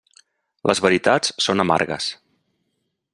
[0.71, 2.09] Les veritats són amargues.